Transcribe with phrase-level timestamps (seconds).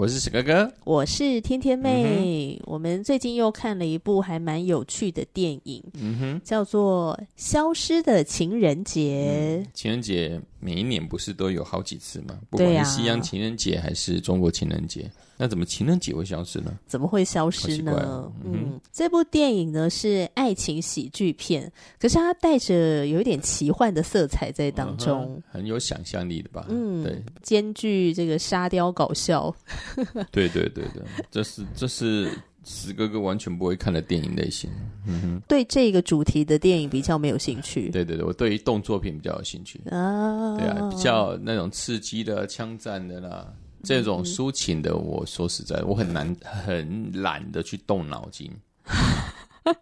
[0.00, 2.56] 我是史哥哥，我是天天妹。
[2.58, 9.58] 嗯、我们最近又看了一部还蛮有趣的电影，嗯哼，叫做《消失的情人节》。
[9.62, 12.38] 嗯、情人节每一年不是都有好几次吗？
[12.50, 15.10] 不管是西洋情人节还是中国情人节。
[15.36, 16.70] 那怎么情人节会消失呢？
[16.86, 17.92] 怎么会消失呢？
[17.92, 26.66] 哦、嗯，嗯，这部电影呢是爱情喜剧片，可是它带着有一点奇幻的色彩在当中，嗯、很有想象力的吧？
[26.68, 29.54] 嗯，对，兼具这个沙雕搞笑。
[30.30, 32.30] 对对对对，这是这是
[32.72, 34.70] 史哥哥完全不会看的电影类型。
[35.04, 37.90] 嗯哼，对这个主题的电影比较没有兴趣。
[37.90, 43.52] 对对对，我对于动作片比较有兴趣啊，对啊，比较那种刺激的枪战的啦。
[43.82, 48.50] 这种抒情的，我说实在，我很难很懒得去动脑筋。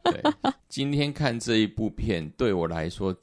[0.04, 0.22] 对，
[0.68, 3.14] 今天看这一部片，对我来说，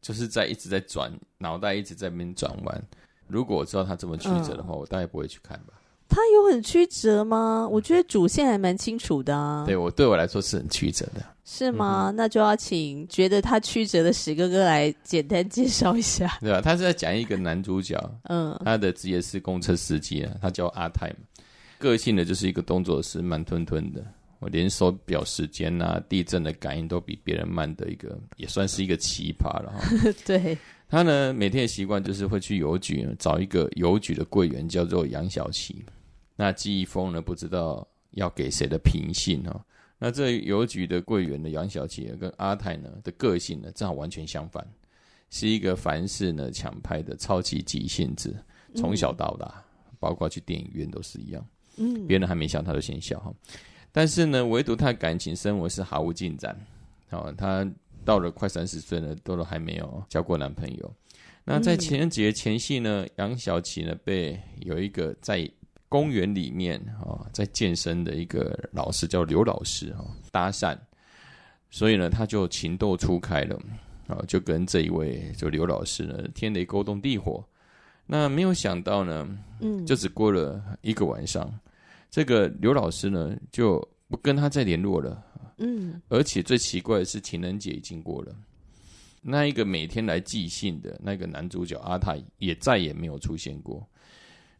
[0.00, 2.82] 就是在一直在转脑袋，一直在那边转弯。
[3.26, 5.74] 如果我知道他这么曲折的话，嗯、我大概不会去看吧。
[6.14, 7.66] 他有很曲折吗？
[7.66, 9.64] 我觉得主线还蛮清楚的啊。
[9.66, 11.24] 对我对我来说是很曲折的。
[11.44, 12.10] 是吗？
[12.10, 16.60] 嗯、那就要请觉得他曲折的史哥哥来简单介绍一下， 对吧？
[16.60, 21.16] 他是在讲一个男主角，嗯，他的职业是公车司机啊，他叫阿泰嘛，
[21.78, 24.02] 个性呢就是一个动作是慢吞吞的，
[24.38, 30.12] 我连手表时间啊、地震的感应都比别人慢的一个，也算是一个奇葩了哈。
[30.24, 30.56] 对，
[30.88, 35.84] 他呢每天的习惯就是会去邮局找一个邮局的柜员叫做杨小琪，
[36.36, 39.60] 那季一封呢不知道要给谁的平信哦。
[39.98, 44.66] 那这邮局的柜员的杨小姐跟阿泰呢的个性呢正好完全相反，
[45.30, 48.34] 是一个凡事呢抢拍的超级急性子，
[48.74, 53.32] 从小到大，嗯、包括去电影院都是一样，嗯，别人还没笑他就先笑哈，
[53.92, 56.58] 但是呢，唯独他的感情生活是毫无进展，
[57.10, 57.64] 哦，他
[58.04, 60.94] 到了快三十岁了，都都还没有交过男朋友。
[61.44, 65.48] 那在情人节前夕呢，杨小琪呢被有一个在。
[65.92, 70.74] 公园里面啊，在健身的一个老师叫刘老师啊，搭讪，
[71.68, 73.60] 所以呢，他就情窦初开了
[74.06, 77.44] 啊，就跟这一位就刘老师呢，天雷勾动地火。
[78.06, 81.52] 那没有想到呢，嗯，就只过了一个晚上，
[82.10, 85.22] 这个刘老师呢就不跟他再联络了，
[85.58, 88.34] 嗯，而且最奇怪的是，情人节已经过了，
[89.20, 93.86] 那一个每天来寄信的那个男主角阿泰也再也没有出现过。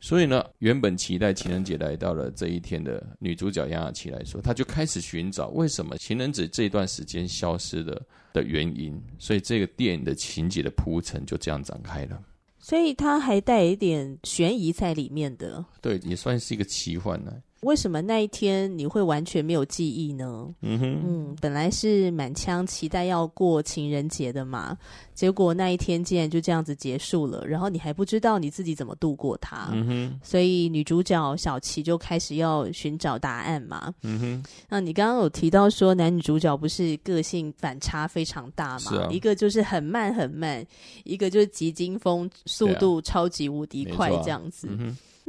[0.05, 8.03] 所以呢，原本期待情人节来到了这一天的女主角杨雅琪来说，她就开始寻找为什么情人节这段时间消失的
[8.33, 9.01] 的原因。
[9.17, 12.21] 所以这个电影的情节的铺陈就这样展开了。
[12.59, 15.65] 所以它还带一点悬疑在里面的。
[15.81, 17.33] 对，也算是一个奇幻呢。
[17.63, 20.49] 为什么那一天你会完全没有记忆呢？
[20.63, 24.77] 嗯哼，嗯，本来是满腔期待要过情人节的嘛，
[25.15, 29.69] 结果那一天竟然就这样子结束了，然后你还不知道你自己怎么度过它。
[29.73, 33.95] 嗯哼，所以女主角小琪就开始要寻找答案嘛。
[34.03, 38.79] 嗯哼，那你刚刚有提到说男女主角不是个性反差非常大嘛？
[38.79, 40.67] 是啊，一个就是很慢很慢，
[41.05, 44.69] 一个就是急惊风，速度超级无敌快这样子。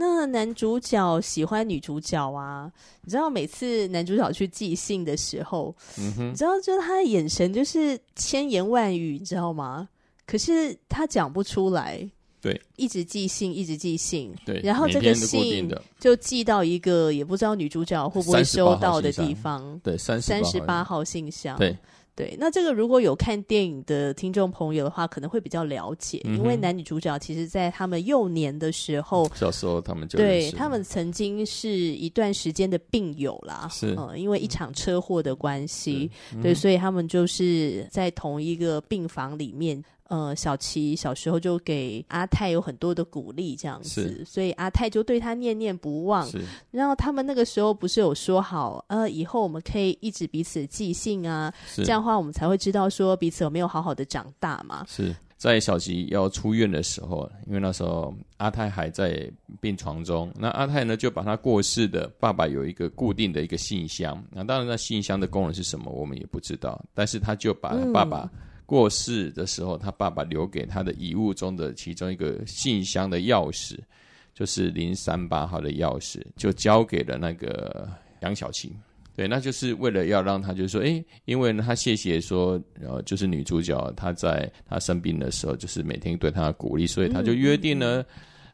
[0.04, 2.72] 那男主角喜欢女主角啊，
[3.04, 9.88] 你知道每次男主角去寄信的时候，嗯，你知道就是他的眼神就是千言万语，你知道吗？
[10.26, 12.06] 可是他讲不出来，
[12.42, 15.70] 对，一直寄信，一直寄信，对，然后这个信
[16.00, 21.78] 就寄到一个也不知道女主角会不会收到的地方，对，三三十八号信箱，对。
[22.16, 39.84] 对，那这个如果有看电影的听众朋友的话，可能会比较了解，嗯、因为男女主角其实，在他们幼年的时候，小时候他们就对他们曾经是一段时间的病友啦，是，嗯，因为一场车祸的关系，嗯、对，所以他们就是在同一个病房里面。
[40.14, 46.24] 呃，小琪小时候就给阿泰有很多的鼓励，这样子，所以阿泰就对他念念不忘。
[46.28, 46.40] 是，
[46.70, 54.86] 然后他们那个时候不是有说好，呃，以后我们可以一直彼此寄信啊，这样的话我们才会知道说彼此有没有好好的长大嘛。
[54.88, 55.16] 是。
[55.36, 68.30] 在小琪要出院的时候，因为那时候阿泰还在病床中，那阿泰呢就把他过世的爸爸有一个固定的一个信箱，那当然那信箱的功能是什么，我们也不知道，但是他就把爸爸
[68.66, 73.78] 过世的时候，他爸爸留给他的遗物中的其中一个信箱的钥匙，
[74.34, 77.90] 就是零三八号的钥匙，就交给了那个
[78.22, 78.72] 杨小琴。
[79.16, 88.04] 对，那就是为了要让他，就是说，哎，因为呢，他谢谢说，呃，就是女主角她在她生病的时候，就是每天对她鼓励，所以他就约定呢，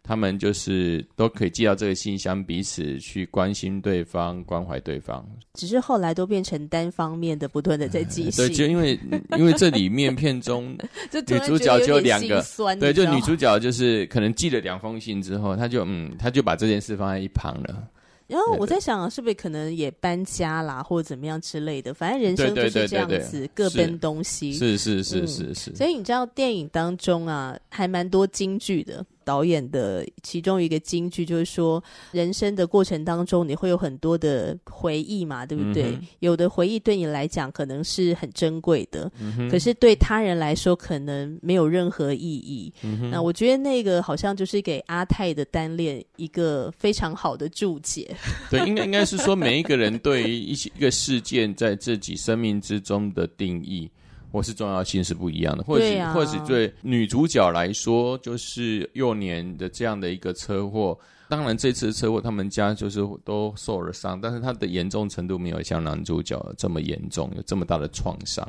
[0.03, 5.25] 他们就是都可以寄到这个信箱，彼此去关心对方，关怀对方。
[5.53, 8.45] 只是后来都变成单方面的，不断的在寄信。
[8.45, 8.99] 对，就因为
[9.37, 10.75] 因为这里面片中
[11.11, 12.43] 女主角就两个，
[12.79, 17.87] 对，就女主角就是可能寄了两封信之后，她就嗯，她就把这件事放在一旁了。
[18.27, 21.91] 然后我在想，是不是可能也搬家啦，或者怎么样之类的？
[21.95, 24.53] 反正人生就是这样子，各奔东西。
[24.53, 25.75] 是是是是是。
[25.75, 29.03] 所以你知道，电影当中啊，还蛮多京剧的。
[29.23, 35.91] 导演的其中一个金句就是说，人生的过程当中，你会有很多的回忆嘛，对不对？
[35.91, 42.73] 嗯、有的回忆对你来讲可能是很珍贵的，嗯、可是对他人来说可能没有任何意义。
[42.83, 48.15] 嗯、那我觉得那个好像就是给阿泰的单恋一个非常好的注解。
[48.49, 53.89] 对，应该应该是说，每一个人对于一些一个事件在自己生命之中的定义。
[54.31, 60.97] 或是重要性是不一样的，或者、啊、或者对女主角来说，就是幼年的这样的一个车祸。
[61.27, 68.47] 当然，这次车祸他们家就是都受了伤，但是他的严重程度没有像男主角这么严重，有这么大的创伤。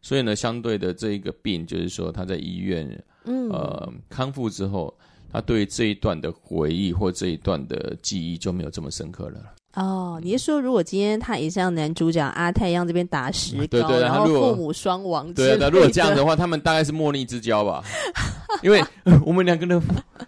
[0.00, 4.96] 所以呢，相对的这一个病，就是说他在医院，嗯，呃，康复之后，
[5.32, 9.54] 他对这一段的回忆或这一段的记忆就没有这么深刻了。
[9.74, 17.84] 哦，你是说，如果今天他也像男主角阿泰一样这边打石膏，对对，然后父母双亡，对的，如果这样的话，他们大概是莫逆之交吧？
[18.62, 18.82] 因为
[19.24, 19.80] 我们两个的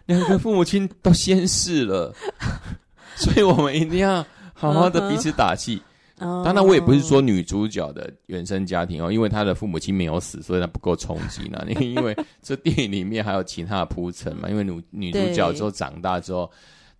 [0.06, 2.14] 两个父母亲都先逝了，
[3.16, 4.24] 所以我们一定要
[4.54, 5.82] 好好的彼此打气。
[6.18, 11.60] 当然，我也不是说女主角的原生家庭哦，因为她的父母亲没有死，所以她不够冲击呢。
[11.82, 16.48] 因为这电影里面还有其他的铺陈嘛，因为女女主角之后长大之后。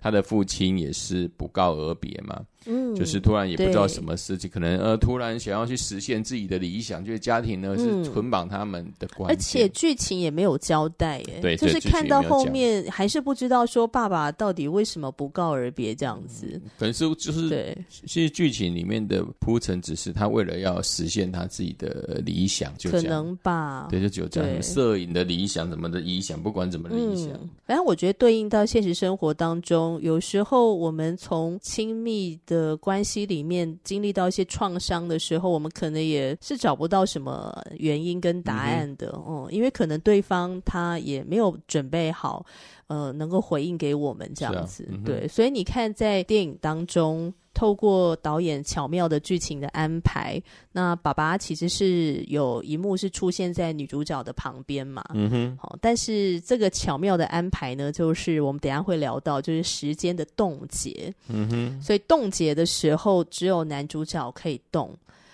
[0.02, 2.44] 他的父亲也是不告而别吗。
[2.67, 11.38] 嗯，就是突然也不知道什么事情，可能呃突然想要去实现自己的理想，就是家庭呢、嗯、是捆绑他们的关系，而且剧情也没有交代，耶。
[11.41, 16.47] 对，就是看到后面还是不知道说爸爸到底为什么不告而别这样子。
[16.55, 17.76] 嗯、可能是就是对，
[18.06, 23.88] 其实剧情里面的铺陈只是他为了要实现他自己的理想，就，可能吧。
[23.91, 42.44] 对，就只有这样，摄影的理想，怎么的理想，不管怎么理想，嗯、反正我觉得对应到现实生活当中，有时候我们从亲密的关系里面经历到一些创伤的时候，我们可能也是找不到什么原因跟答案的哦、嗯嗯，因为可能对方他也没有准备好，
[42.87, 44.84] 呃，能够回应给我们这样子。
[44.84, 55.04] 啊嗯、对，所以你看，在电影当中，透过导演巧妙的剧情的安排，那爸爸其实是有一幕是出现在女主角的旁边嘛。
[55.14, 55.58] 嗯哼。
[55.60, 61.12] 好，但是这个巧妙的安排呢，就是我们等一下会聊到，就是时间的冻结。
[61.28, 61.82] 嗯哼。
[61.82, 64.90] 所以冻结的时候，只有男主角可以动。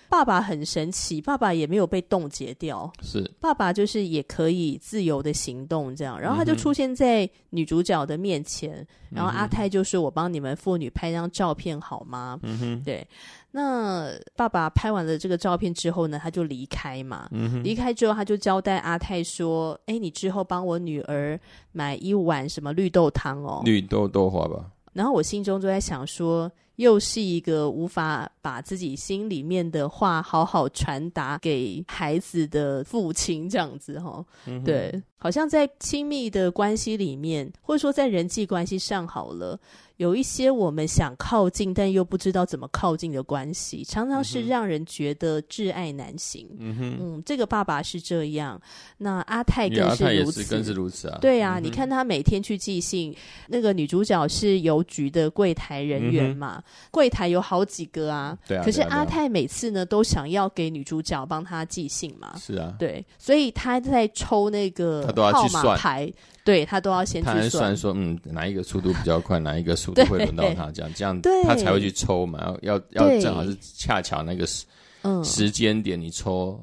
[0.09, 8.75] 爸爸很神奇，爸爸也没有被冻结掉，是爸爸就是也可以自由的行动这样，然后他就出现在女主角的面前，
[9.11, 13.07] 嗯、然后阿泰就说：“我帮你们父女拍张照片好吗？”嗯哼，对。
[13.51, 17.27] 那爸爸拍完了这个照片之后呢，他就离开嘛。
[17.31, 21.39] 嗯，离开之后他就交代阿泰说：“哎，你之后帮我女儿
[21.71, 26.51] 买一碗什么绿豆汤哦，绿豆豆花吧。”然后我心中就在想说。
[26.79, 39.59] 又是一个无法把自己心里面的话好好传达给孩子的父亲，这样子哈、嗯，对，好像在亲密的关系里面，或者说在人际关系上好了。
[39.97, 46.47] 有一些我们想靠近，但又不知道怎么靠近的关系，常常是让人觉得挚爱难行。
[46.57, 48.57] 嗯哼，嗯，这个爸爸是这样，
[48.99, 51.17] 那阿泰更是如此，更是如此啊。
[51.19, 53.13] 对啊，嗯，你看他每天去寄信，
[53.49, 58.37] 那个女主角是邮局的柜台人员嘛，嗯，柜台有好几个啊。
[58.47, 58.63] 对啊。
[58.63, 62.35] 可是阿泰每次呢，都想要给女主角帮他寄信嘛。
[62.37, 62.73] 是啊。
[62.79, 66.11] 对，所以他在抽那个号码牌。
[66.45, 72.39] 对他都要先去算，算说，嗯，哪一个速度比较快， 哪一个速度会轮到他，这样这样，他才会去抽嘛。
[72.63, 74.65] 要要要正好是恰巧那个时
[75.03, 76.59] 嗯时间点，你抽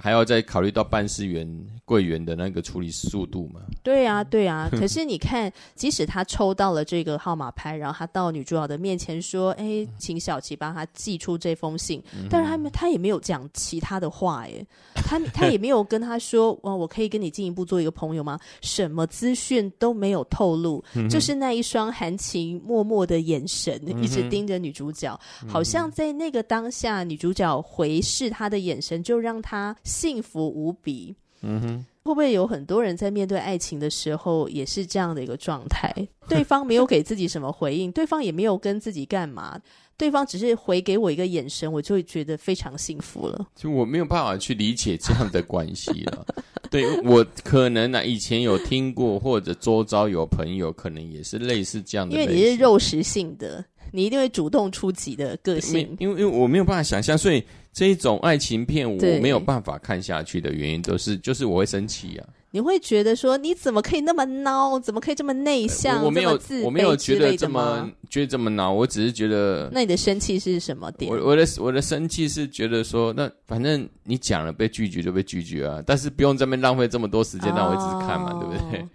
[0.00, 1.48] 还要再考虑到办事员
[1.84, 3.60] 柜员的那个处理速度嘛？
[3.82, 4.68] 对啊，对啊。
[4.78, 12.02] 可是你看，即使他抽到了这个号码牌，然后他到女主角的面前说：“哎，请小琪帮他寄出这封信。
[12.14, 29.74] 嗯”但是他他也没有讲其他的话，哎，他 他也没有跟他说：“哦，我可以跟你进一步做一个朋友吗？”什么资讯都没有透露，嗯、就是那一双含情脉脉的眼神，嗯、一直盯着女主角，嗯、好像在那个当下，女主角回视他的眼神，就让他。
[29.86, 35.94] 幸福无比，嗯哼，会不会有很多人在面对爱情的时候也是这样的一个状态？
[36.28, 39.58] 对方没有给自己什么回应，对方也没有跟自己干嘛，
[39.96, 43.46] 对方只是回给我一个眼神，我就会觉得非常幸福了。
[43.54, 46.26] 就我没有办法去理解这样的关系了。
[46.68, 52.14] 对，我可能呢、啊，以前有听过，或者周遭有朋友，可能也是类似这样的。
[52.14, 53.64] 因为你是肉食性的，
[53.96, 55.96] 你一定会主动出击的个性。
[55.98, 57.42] 因为因为我没有办法想象，所以。
[57.76, 62.24] 这一种爱情片我没有办法看下去的原因都是，就是我会生气啊！
[62.50, 64.80] 你会觉得说，你怎么可以那么孬？
[64.80, 66.02] 怎么可以这么内向？
[66.02, 68.72] 我没有，我没有觉得这么觉得这么孬。
[68.72, 71.12] 我只是觉得，那你的生气是什么点？
[71.12, 78.88] 我我的我的生气是觉得说，那反正你讲了被拒绝就被拒绝啊，但是不用这边浪费这么多时间让我一直看嘛，哦、对不对？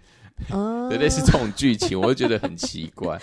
[0.50, 3.18] 哦，对，类似这种剧情，我就觉得很奇怪。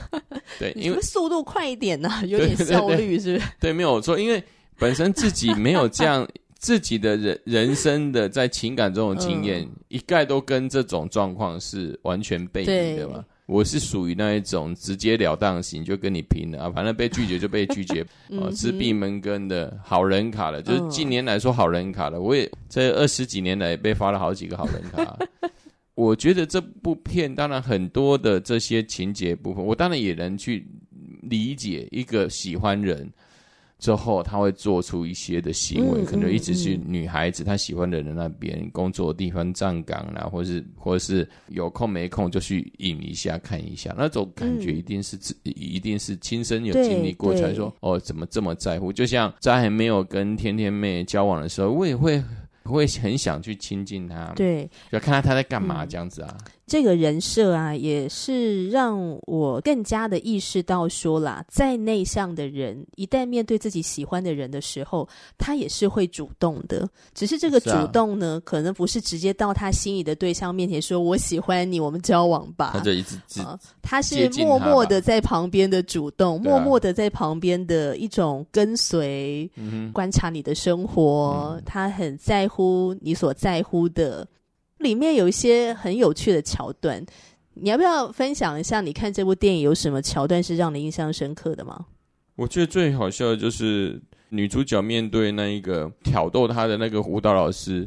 [0.58, 3.46] 对，因为速度快一点呢、啊， 有点效率是不是？
[3.60, 4.42] 对，没有错，因为。
[4.78, 6.26] 本身自己没有这样
[6.58, 13.22] 自己的人人生的在情感中的经验，嗯、一概都跟这种状况是完全背离的嘛。
[13.44, 18.00] 我是属于那一种直截了当型，就跟你拼了啊，反正被拒绝就被拒绝，
[18.30, 22.18] 哦、啊，是闭门羹的好人卡了，就是近年来说好人卡了。
[22.18, 25.18] 我也这二十几年来被发了好几个好人卡。
[25.94, 30.66] 我觉得这部片当然很多的这些情节部分，我当然也能去
[31.22, 33.10] 理解一个喜欢人。
[33.78, 48.92] 之后他会做出一些的行为，嗯、可能一直去女孩子她喜欢的人那边工作的地方站岗啦，或是或是有空没空就去引一下看一下，那种感觉一定是自、嗯、一定是亲身有经历过才说哦，怎么这么在乎？
[48.92, 52.22] 就像在还没有跟天天妹交往的时候，我也会
[52.64, 56.36] 会很想去亲近他，对，就看看他在干嘛这样子啊。
[56.70, 66.88] 嗯这个人设啊，也是让我更加的意识到说啦，再内向的人，一旦面对自己喜欢的人的时候，他也是会主动的。
[67.12, 84.24] 只是这个主动呢，啊、可能不是直接到他心仪的对象面前说“我喜欢你，我们交往吧”，他就一直啊，他是默默的在旁边的主动，默默的在旁边的一种跟随，啊、观察你的生活，嗯、他很在乎你所在乎的。
[84.80, 87.04] 里面有一些很有趣的桥段，
[87.54, 88.80] 你要不要分享一下？
[88.80, 91.86] 你看这部电影有什么桥段是让你印象深刻的吗？
[92.36, 97.86] 我觉得最好笑的就是女主角面对那一个挑逗她的那个舞蹈老师，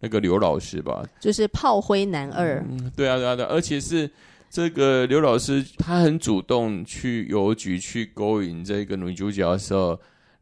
[0.00, 2.64] 那个刘老师吧，就是炮灰男二。
[2.68, 4.08] 嗯，对啊，对啊，对啊，而且是
[4.48, 9.98] 这个刘老师，他很主动去邮局去勾引这个女主角的时候。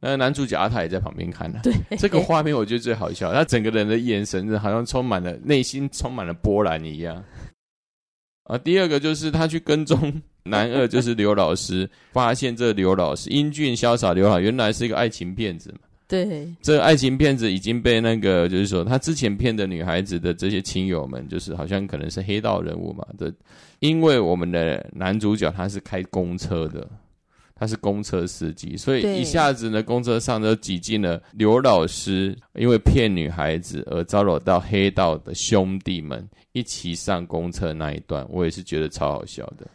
[0.06, 1.60] 那男主角阿泰也在旁边看呢。
[1.62, 7.22] 对，这个画面我觉得最好笑，他整个人的眼神好像充满了内心充满了波澜一样。
[8.44, 15.78] 啊，第二个就是他去跟踪男二，就是刘老师，发现这刘老师英俊潇洒，刘老原来是一个爱情骗子嘛。
[16.06, 23.04] 对，这个爱情骗子已经被那个就是说他之前骗的女孩子的这些亲友们，就是好像可能是黑道人物嘛。
[23.18, 23.32] 这
[23.80, 26.88] 因为我们的男主角他是开公车的。
[27.58, 39.66] 他是公车司机，所以一下子呢，公车上就挤进了刘老师，因为骗女孩子而招惹到黑道的兄弟们一起上公车那一段，我也是觉得超好笑的。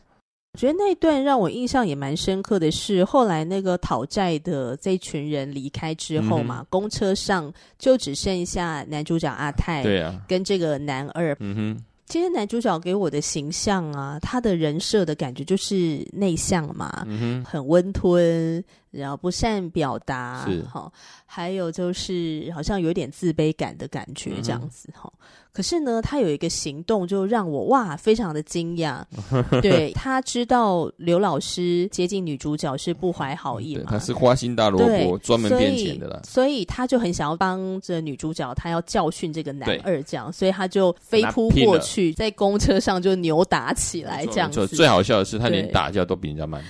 [0.54, 11.84] 我觉得那一段让我印象也蛮深刻的是，后来那个讨债的这群人离开之后嘛，嗯、公车上就只剩下男主角阿泰，对啊，跟这个男二，嗯哼。
[12.12, 18.62] 今天男主角给我的形象啊，他的人设的感觉就是内向嘛，嗯、很温吞，
[18.92, 20.92] 然后不善表达，是哈，
[21.26, 25.12] 还有就是好像有点自卑感的感觉这样子哈。
[25.54, 29.04] 可是呢，他有一个行动就让我哇，非常的惊讶。
[29.62, 36.42] 对，他知道刘老师接近女主角是不怀好意嘛，他是花心大萝卜，专门骗钱的啦所。
[36.42, 44.66] 所以他就很想要帮着女主角，他要教训这个男二这样，所以他就飞扑过去，在公车上就扭打起来这样子。
[44.68, 46.64] 最好笑的是，他连打架都比人家慢。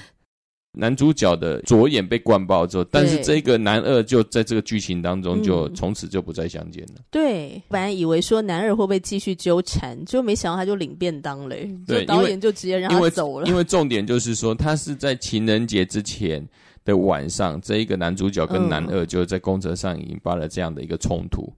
[0.74, 6.94] 男主角的左眼被灌爆之后，但是这个男二就在这个剧情当中就从此就不再相见了。
[6.98, 11.70] 嗯、对，本来以为说男二会不会继续纠缠，就没想到他就领便当嘞。
[11.86, 13.48] 对，导演就直接让他走了。
[13.48, 16.42] 因为，因为重点就是说，他是在情人节之前
[16.86, 21.51] 的晚上，这一个男主角跟男二就在公车上引发了这样的一个冲突。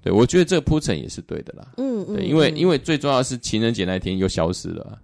[0.00, 1.72] 对，我觉得这个铺陈也是对的啦。
[1.78, 5.00] 嗯嗯，对，因为因为最重要的是情人节那天又消失了。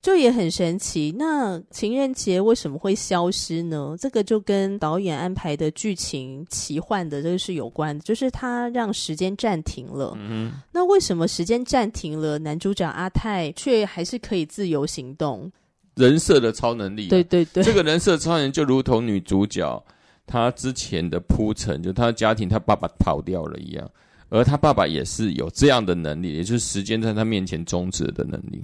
[0.00, 3.96] 就也很神奇，那情人节为什么会消失呢？
[3.98, 10.16] 这个就跟导演安排的剧情奇幻的这个是有关的，就是他让时间暂停了。
[10.16, 15.50] 嗯，那为什么时间暂停了，男主角阿泰却还是可以自由行动？
[15.96, 19.84] 人设的超能力啊，对对对，这个人设超能力就如同女主角
[20.28, 23.90] 她之前的铺陈，就她的家庭，她爸爸跑掉了一样，
[24.28, 28.62] 而她爸爸也是有这样的能力，也就是时间在他面前终止的能力。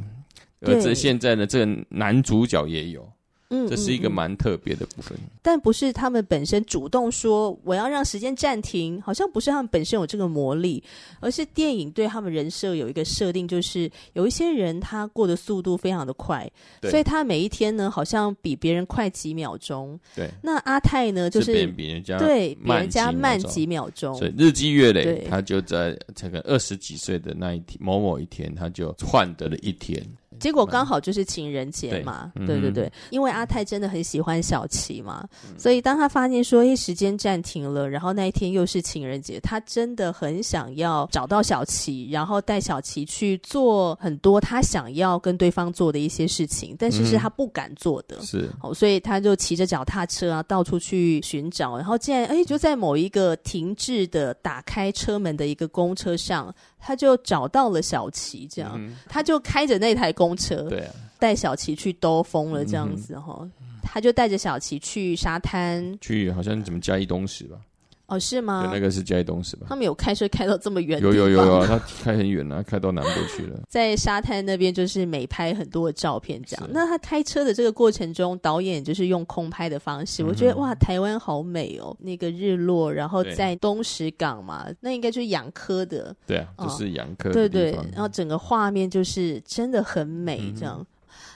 [0.66, 3.08] 而这现在的，这个男主角也有。
[3.50, 10.82] 嗯，这是一个蛮特别的部分，但不是他们本身主动说我要让时间暂停，好像不是他们本身有这个魔力，
[11.20, 16.50] 而是电影对他们人设有一个设定，就是有一些人他过的速度非常的快，
[16.84, 20.00] 所以他每一天呢好像比别人快几秒钟。
[20.16, 30.02] 对，那阿泰呢就是比人家对比人家慢几秒钟，所以日积月累，他就在这个二十几岁的那一天某某一天，他就换得了一天。
[30.38, 56.54] 结果刚好就是情人节嘛，对，对对对，因为阿泰真的很喜欢小琪嘛，嗯、所以当他发现说，哎，时间暂停了，然后那一天又是情人节，他真的很想要找到小琪，然后带小琪去做很多他想要跟对方做的一些事情，但是是他不敢做的，嗯、是，哦，所以他就骑着脚踏车啊，到处去寻找，然后竟然哎，就在某一个停滞的打开车门的一个公车上。
[56.86, 60.80] 他就找到了小琪，这样，嗯、他就开着那台公车，对。
[60.80, 63.50] 啊，带小琪去兜风了，这样子哈，嗯、
[63.82, 67.56] 他就带着小琪去沙滩，去好像怎么嘉义东石吧。
[68.06, 68.68] 哦，是吗？
[68.70, 69.66] 那个是嘉义东石吧？
[69.68, 71.00] 他们有开车开到这么远？
[71.00, 73.58] 有有有有啊，他开很远啊，开到南部去了。
[73.66, 76.68] 在沙滩那边就是美拍很多的照片，这样。
[76.70, 86.14] 那他开车的这个过程中，导演就是用空拍的方式，嗯、我觉得哇，台湾好美哦，那个日落，然后在东石港嘛，那应该就是养科的。
[86.26, 87.32] 对啊，就是养科、哦。
[87.32, 90.86] 对对，然后整个画面就是真的很美，这样，嗯、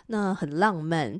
[0.06, 1.18] 那很浪漫。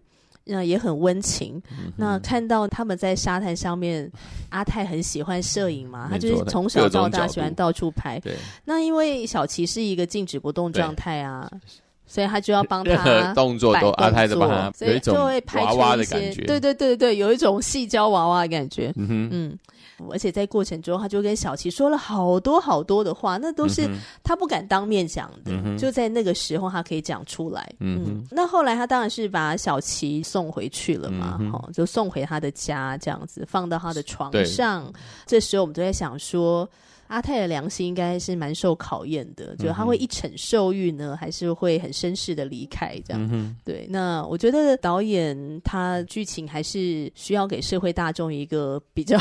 [0.49, 1.63] 那也很温情。
[1.71, 4.11] 嗯、那看到他们在沙滩上面，
[4.49, 8.19] 阿泰很喜欢摄影嘛，他就是从小到大喜欢到处拍。
[8.21, 8.35] 对。
[8.65, 11.49] 那因为小琪是一个静止不动状态啊，
[12.07, 15.15] 所以他就要帮他任何动作都阿泰的帮他，有一种
[15.55, 16.43] 娃娃的感觉。
[16.43, 18.93] 对对对对，有一种细胶娃娃的感觉。
[18.97, 19.59] 嗯哼嗯。
[20.11, 23.89] 而且在过程中，他就跟小琪说了好多好多的话，那都是
[24.23, 25.53] 他不敢当面讲的。
[25.65, 27.69] 嗯、就在那个时候，他可以讲出来。
[27.81, 34.93] 嗯，嗯，那后来他当然是把小琪送回去了嘛，嗯、哼就送回他的家，这样子放到他的床上。
[35.27, 36.69] 这时候我们都在想说，
[37.09, 43.01] 阿泰的良心应该是蛮受考验的，就他会一逞受欲呢，还是会很绅士的离开？
[43.07, 43.29] 这样。
[43.33, 49.19] 嗯、对，那我觉得导演他剧情还是需要给社会大众一个比较。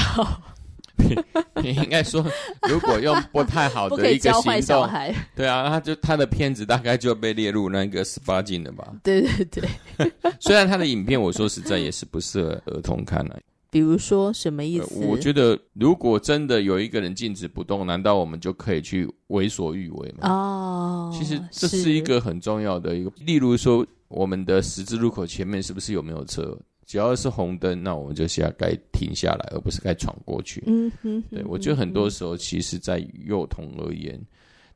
[1.62, 2.26] 你应该说，
[2.70, 4.90] 如果用不太好的一个行动，
[5.36, 8.94] 对啊，他就他的片子大概就被列入那个十八禁了吧？
[9.04, 10.12] 对对对。
[10.40, 13.40] 虽然他的影片，我说实在也是不适合儿童看了。
[13.70, 15.06] 比如说什么意思？
[15.06, 20.30] 我觉得如果真的有一个人静止不动，难道我们就可以去为所欲为吗？
[20.30, 26.58] 哦，其实这是一个很重要的一个，例如说我们的十字路口前面是不是有没有车？
[26.88, 30.64] 只要是红灯，那我们就现在该停下来，而不是该闯过去。
[30.66, 34.18] 嗯哼，对，我觉得很多时候，其实，在幼童而言，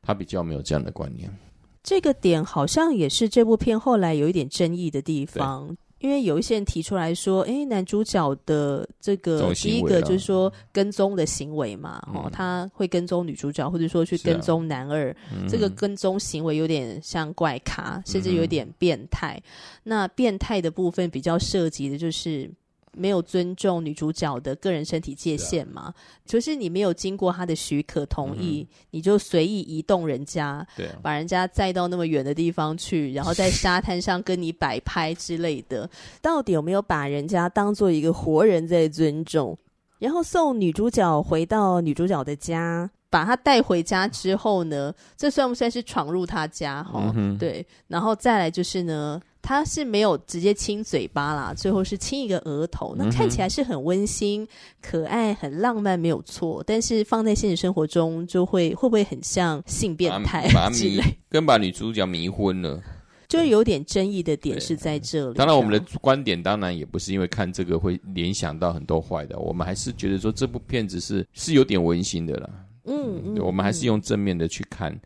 [0.02, 1.34] 他比较没有这样的观念。
[1.82, 5.74] 这个点好像也是这部片后来有一点争议的地方。
[6.02, 15.14] 因为有一些人提出来说，诶，男主角的这个第一个就是说跟踪的行为嘛，哦，他会跟踪女主角，或者说去跟踪男二，
[15.48, 19.40] 这个跟踪行为有点像怪咖，甚至有点变态。
[19.84, 22.50] 那变态的部分比较涉及的就是。
[22.96, 25.82] 没有尊重女主角的个人身体界限嘛？
[25.82, 35.88] 啊、就是你没有经过她的许可同意，嗯、你就随意移动人家，对啊、把人家载到那么远的地方去，然后在沙滩上跟你摆拍之类的，
[36.20, 39.56] 到底有没有把人家当做一个活人在尊重？
[39.98, 46.82] 然后送女主角回到女主角的家，把他带回家之后呢，这算不算是闯入他家？
[46.82, 49.20] 哈、嗯，对，然后再来就是呢。
[49.44, 54.46] 他是没有直接亲嘴巴啦，最后是亲一个额头，那看起来是很温馨、
[54.80, 56.62] 可爱、很浪漫，没有错。
[56.64, 61.02] 但是放在现实生活中，就会会不会很像性变态之类？
[61.28, 62.80] 跟把女主角迷昏了，
[63.26, 65.34] 就有点争议的点是在这里。
[65.34, 72.48] 当然，我们的观点当然也不是因为看这个会联想到很多坏的，我们还是觉得说这部片子是是有点温馨的啦。
[72.84, 74.98] 嗯，嗯，我们还是用正面的去看。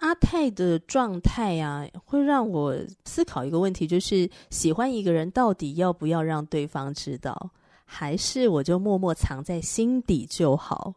[0.00, 7.50] 阿泰的状态啊，会让我思考一个问题，就是喜欢一个人到底要不要让对方知道，
[7.84, 10.94] 还是我就默默藏在心底就好？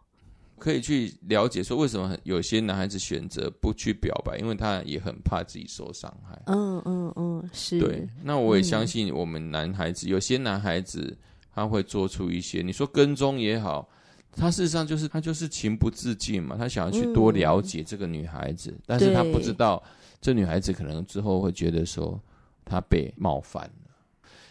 [0.57, 6.41] 可以去了解说，为什么有些男孩子选择不去表白，因为他也很怕自己受伤害。
[6.45, 7.81] 嗯嗯嗯，是。
[7.81, 11.17] 对，那我也相信我们男孩子，嗯、有些男孩子
[11.53, 13.89] 他会做出一些，你说跟踪也好，
[14.35, 19.81] 他事实上就是他就是情不自禁嘛，他想要去多了解这个女孩子，嗯、但是他不知道
[20.19, 22.19] 这女孩子可能之后会觉得说
[22.65, 23.69] 他被冒犯。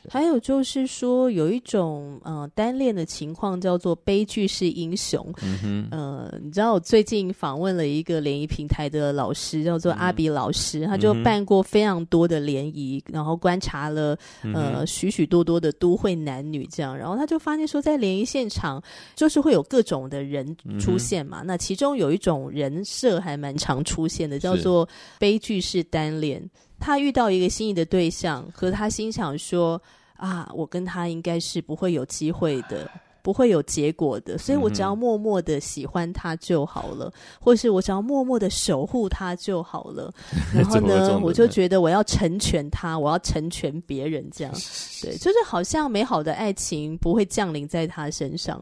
[0.09, 5.25] 还有就是说，有一种呃单恋的情况叫做悲剧式英雄。
[5.43, 14.17] 嗯哼，呃，你知道我最近访问了一个联谊平台的老师，叫做阿比老师，嗯、他就办过非常多的联谊，嗯、然后观察了
[14.55, 18.83] 呃许许多多的都会男女这样，然后他就发现说，在联谊现场
[19.15, 21.43] 就是会有各种的人出现嘛。
[21.43, 24.89] 嗯、那其中有一种人设还蛮常出现的，叫做
[25.19, 26.43] 悲剧式单恋。
[26.83, 29.81] 他遇到一个心仪的对象，可是他心想说
[30.19, 32.91] ：“啊，我跟他应该是不会有机会的，
[33.23, 40.13] 不会有结果的，所以我只要默默的喜欢他就好了，嗯、或是我只要默默的守护他就好了。
[40.53, 44.53] 然后呢，我就觉得我要成全他，我要成全别人，这样
[45.01, 48.61] 对，就是好像美好的爱情不会降临在他身上，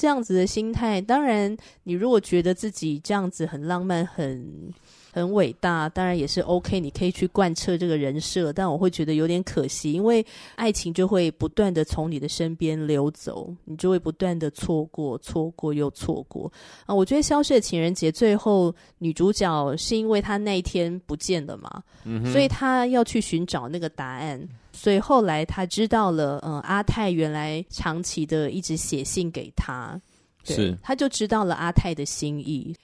[0.00, 1.02] 这样子的心态。
[1.02, 4.72] 当然，你如果觉得自己这样子很浪漫，很……
[5.14, 16.50] 很伟大，当然也是 OK，你可以去贯彻这个人设，但我会觉得有点可惜，因为爱情就会不断的从你的身边流走，你就会不断的错过，错过又错过
[16.86, 16.94] 啊！
[16.94, 24.40] 我觉得《消失的情人节》最后女主角是因为她那一天不见了嘛，嗯，所以她要去寻找那个答案，
[24.72, 30.00] 所以后来她知道了，嗯，阿泰原来长期的一直写信给她，
[30.42, 32.74] 对，是，她就知道了阿泰的心意。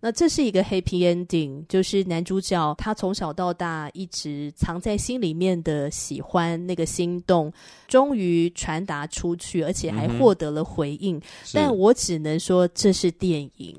[0.00, 7.52] 那这是一个 happy ending，就是男主角他从小到大一直藏在心里面的喜欢那个心动，
[7.86, 11.18] 终于传达出去，而且还获得了回应。
[11.18, 13.76] 嗯、但我只能说这是电影。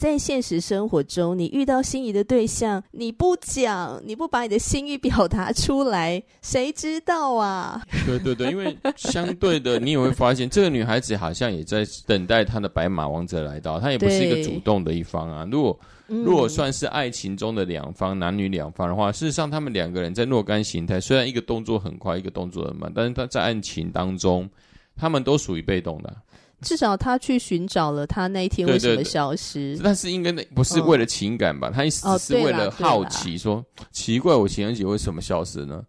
[0.00, 7.82] 在现实生活中，你遇到心仪的对象，你不讲，你不把你的心意表达出来，谁知道啊？
[8.06, 15.46] 对对对，因为相对的，你也会发现，这个女孩子好像也在等待她的白马王子来到，她也不是一个主动的一方啊。
[15.52, 24.48] 如果如果算是爱情中的两方，男女两方的话，事实上他们两个人在若干形态，虽然一个动作很快，一个动作很慢，但是他在爱情当中，
[24.96, 26.16] 他们都属于被动的。
[26.62, 29.78] 至少他去寻找了他那一天为什么消失？
[29.82, 31.68] 但是应该那不是为了情感吧？
[31.68, 31.84] 哦、他
[32.18, 35.82] 只是为了好奇说，说奇怪，我情人节为什么消失呢？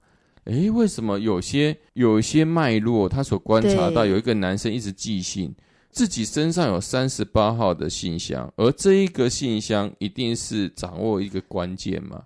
[0.46, 5.54] 诶，为什么有些有一些脉络，他所观察到有一个男生一直寄信，
[5.92, 12.24] 自己身上有三十八号的信箱，而这一个信箱一定是掌握一个关键嘛？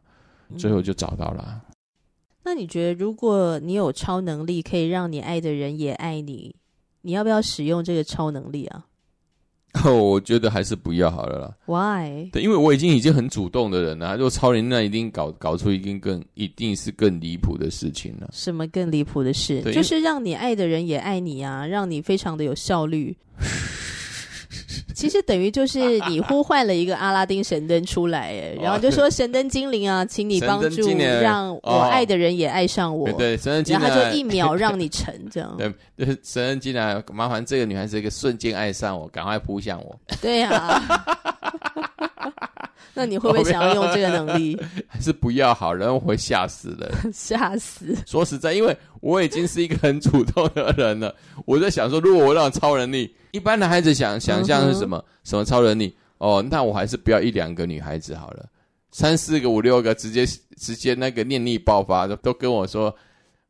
[0.58, 1.44] 最后就找到了。
[1.48, 1.62] 嗯、
[2.44, 6.56] 那你觉得，如果你有超能力，可以让你爱的人也爱你？
[7.06, 8.86] 你要不要使用这个超能力啊？
[9.84, 11.54] 哦， 我觉得还是不要好了啦。
[11.66, 12.30] Why？
[12.32, 14.16] 对，因为我已经已经很主动的人了。
[14.16, 18.30] 如果超人，那一定搞搞出一定更一定是更离谱的事情了。
[18.32, 19.62] 什么更离谱的事？
[19.72, 23.16] 就是让你爱的人也爱你啊，让你非常的有效率。
[24.96, 30.88] 其实等于就是你呼唤了一个阿拉丁神灯出来，哎， 然后就说神灯精灵啊，请你帮助
[31.22, 33.12] 让我爱的人也爱上我。
[33.14, 35.56] 对，神灯精灵，然后他就一秒让你成这样。
[35.98, 40.00] 对，神灯精灵，麻烦这个女孩子一个瞬间爱上我，赶快扑向我。
[40.22, 40.82] 对呀。
[42.94, 44.58] 那你会不会想要用这个能力？
[44.88, 45.74] 还是不要好？
[45.74, 46.92] 然后会吓死人。
[47.14, 47.96] 吓死！
[48.06, 51.14] 说实在，因为我已经是一个很主动的人了。
[51.46, 54.98] 我在想说，如果我让超能力，一般的孩子想想象是什么？
[54.98, 55.96] 嗯、什么超能力？
[56.18, 58.46] 哦，那我还是不要一两个女孩子好了，
[58.92, 60.26] 三四个、五六个，直接
[60.58, 62.96] 直接那个念力爆发，都都跟我说，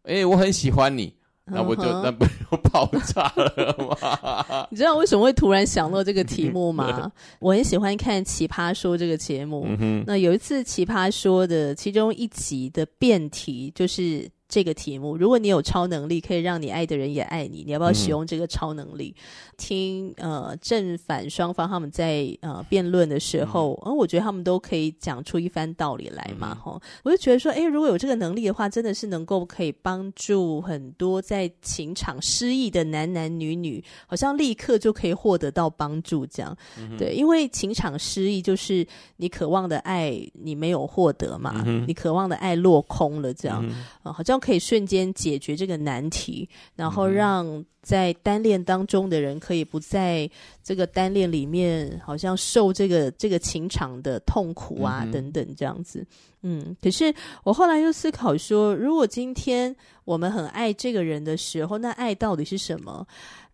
[0.03, 1.14] 哎、欸，我很喜欢你。
[1.45, 4.67] 那不就那不就爆炸了吗？
[4.71, 7.11] 你知道为什么会突然想到这个题目吗？
[7.39, 9.65] 我很喜欢看《奇葩说》这个节目。
[9.67, 14.29] 嗯、哼那有一次《奇葩说》的其中一集的辩题就是。
[14.47, 19.15] 这个题目，如果你有超能力，可以让你爱的人也爱你，你要不要使用这个超能力？
[19.17, 19.21] 嗯、
[19.57, 26.81] 听呃正反双方他们在呃辩论的时候，嗯、呃，我觉得他们都可以讲出一番道理来嘛，哈、嗯。
[27.03, 36.55] 我就觉得说，哎，如果有这个能力的话，真的是能够可以帮助很多在情场失意的男男女女，好像立刻就可以获得到帮助，这样。
[36.77, 38.85] 嗯、对，因为情场失意就是
[39.17, 43.67] 你渴望的爱你没有获得嘛，嗯、你渴望的爱落空了，这样，
[44.03, 44.34] 好像。
[44.39, 50.29] 可以瞬间解决这个难题，然后让在单恋当中的人可以不在
[50.63, 56.05] 这个单恋里面，好像受这个这个情场的痛苦啊、嗯、等等这样子。
[56.41, 63.05] 嗯，可是我后来又思考说，如果今天我们很爱这个人的时候，那爱到底是什么？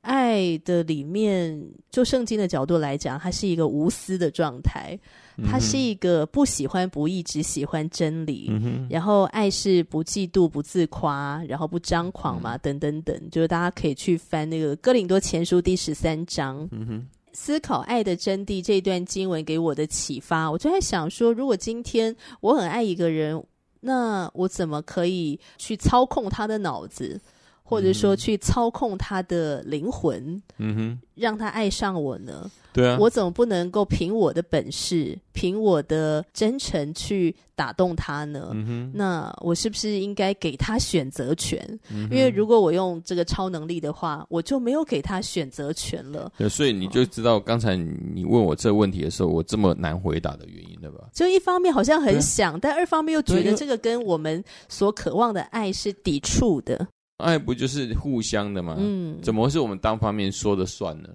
[0.01, 4.97] 爱的里面，就圣经的角度来讲，它是一个无私的状态，
[5.45, 8.47] 它是一个不喜欢不义，只喜欢真理。
[8.49, 13.29] 嗯、然后爱是不嫉妒、不自夸，然后不张狂嘛，嗯、等等等。
[13.29, 20.49] 就是大家可以去翻那个哥林多前书第十三章，嗯、哼思考爱的真谛这一段经文给我的启发。
[20.51, 23.41] 我就在想说，如果今天我很爱一个人，
[23.79, 27.19] 那我怎么可以去操控他的脑子？
[27.71, 32.51] 或者说去操控他的灵魂，嗯哼，让他爱上我呢？
[32.73, 38.49] 对啊，我怎么不能够凭我的本事，凭我的真诚去打动他呢？
[38.53, 41.59] 嗯哼，那我是不是应该给他选择权？
[41.89, 46.31] 嗯，因为如果我用这个超能力的话，我就没有给他选择权了。
[46.37, 51.09] 对，所以你就知道刚才你问我这个问题的时候，我这么难回答的原因对吧？
[51.13, 56.87] 就一方面好像很想，但二方面又觉得这个跟我们所渴望的爱是抵触的。
[57.21, 58.75] 爱不就是互相的吗？
[58.79, 61.09] 嗯，怎么会是我们单方面说的算呢？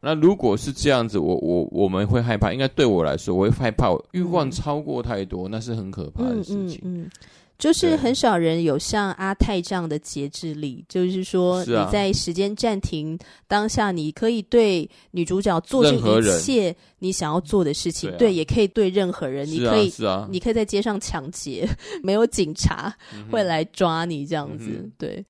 [0.00, 2.52] 那如果是这样子，我我我们会害怕。
[2.52, 6.78] 应该对我来说，我会害怕欲望超过太多，嗯、那是很可怕的事情。
[6.84, 7.10] 嗯，嗯嗯
[7.56, 21.66] 就是很少人有像阿泰这样的节制力，就是说你在时间暂停当下，你可以对女主角做这一切你想要做的事情，对，啊、对，也可以对任何人，你可以，是啊，你可以在街上抢劫，
[22.02, 22.94] 没有警察
[23.30, 25.24] 会来抓你这样子，嗯、对。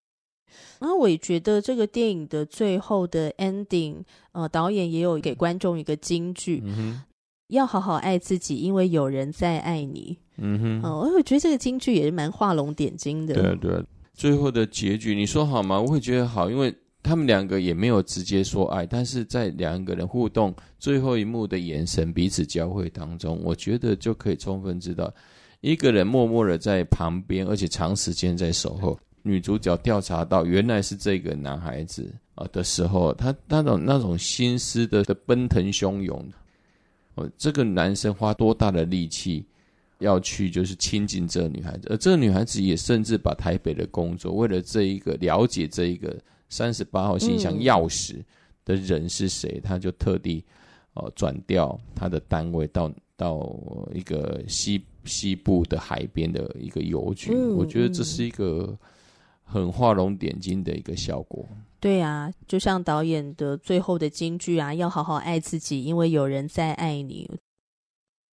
[0.85, 7.01] 然后我也觉得这个电影的最后的 ending，呃，导演也有给观众一个金句，嗯、
[7.49, 10.15] 要好好爱自己，因为有人在爱你。
[10.37, 13.33] 嗯哼，哦、呃，我觉得这个金句也是蛮画龙点睛的。
[13.33, 15.81] 对啊，对啊，最后的结局你说好吗？
[15.81, 25.11] 我会觉得好，因为他们两个也没有直接说爱，但是在两个人互动最后一幕的眼神彼此交汇当中，我觉得就可以充分知道
[25.63, 29.01] 一个人默默的在旁边，而且长时间在守候。
[29.27, 36.23] 女主角调查到原来是这个男孩子啊的时候，他那种那种心思的的奔腾汹涌，
[37.15, 39.43] 哦，这个男生花多大的力气
[39.99, 46.15] 要去就是亲近这个女孩子，而这个女孩子也甚至把台北的工作为了这一个了解这一个
[46.51, 48.23] 三十八号信箱钥匙
[48.63, 50.45] 的人是谁，他、嗯、就特地
[50.93, 53.59] 哦转调他的单位到到
[53.95, 58.79] 一个西西部的海边的一个邮局，嗯、我觉得这是一个。
[59.55, 61.47] 很画龙点睛的一个效果。
[61.79, 67.31] 对啊，就像导演的最后的金句啊，要好好爱自己，因为有人在爱你。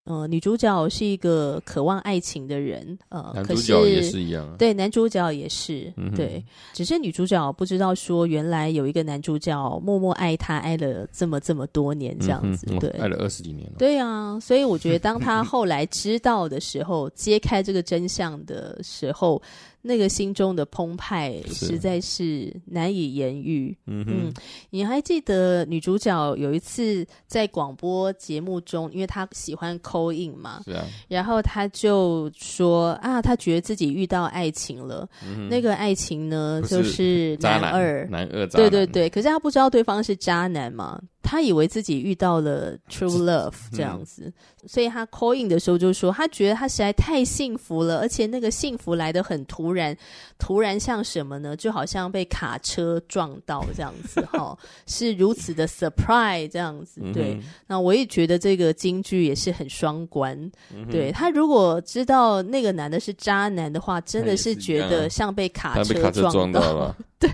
[0.05, 4.55] 呃，女主角是一个渴望爱情的人，呃，男主角也是一样啊。
[4.57, 6.11] 对，男主角也是，嗯。
[6.15, 13.75] 对，只是女主角不知道说，原来有一个男主角默默爱她，爱了这么这么多年，这样子，嗯、对，爱了二十几年了。
[13.77, 19.39] 对啊，所以我觉得，当他后来知道的时候， 揭开这个真相的时候。
[19.81, 23.75] 那个心中的澎湃实在是难以言喻。
[23.87, 24.33] 嗯
[24.69, 35.07] 你还记得女主角有一次在广播节目中，因为她喜欢 call in 嘛，是啊，然后她就说啊，她觉得自己遇到爱情了。
[35.25, 39.09] 嗯、那个爱情呢，就是男二，男二，对对对。
[39.09, 41.01] 可是她不知道对方是渣男嘛。
[41.21, 44.33] 他以为自己遇到了 true love 这样子，嗯、
[44.67, 49.95] 所以他 call in 的时候就说，他觉得他实在太幸福了，而且那个幸福来的很突然，
[50.37, 51.55] 突然像什么呢？
[51.55, 54.57] 就好像被卡车撞到这样子，哈，
[54.87, 57.01] 是如此的 surprise 这样子。
[57.13, 60.35] 对，嗯、那我也觉得这个京剧也是很双关。
[60.75, 66.95] 嗯、对，他如果知道那个男的是渣男的话，真的是觉得像被卡车撞到了。
[67.19, 67.29] 对。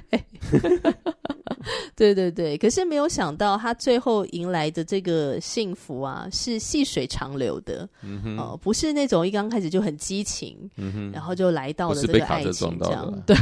[1.95, 13.35] 对对对，可是没有想到，他最后迎来的这个幸福啊，是细水长流的，嗯哼，呃，不是那种一刚开始就很激情，嗯哼，然后就来到了这个爱情这样， 对，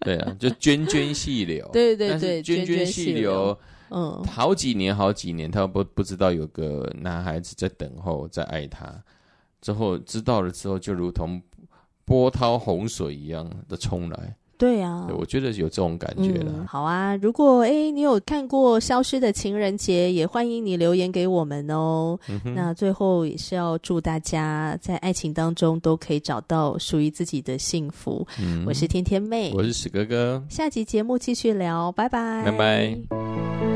[0.00, 3.58] 对啊，就涓涓细流，对 对对，涓涓细流，
[3.90, 9.02] 嗯，好几年好几年，他不不知道有个男孩子在等候，在爱他，
[9.60, 11.40] 之后知道了之后，就如同
[12.04, 14.36] 波涛洪水一样的冲来。
[14.60, 16.66] 对啊对，我觉得有这种感觉了、嗯。
[16.66, 22.18] 好啊，如果哎你有看过《消失的情人节》，也欢迎你留言给我们哦。
[22.28, 28.26] 嗯、那最后也是要祝大家在爱情当中都可以找到属于自己的幸福。
[28.38, 33.69] 嗯、我是天天妹，我是史哥哥，下集节目继续聊，拜拜，拜拜。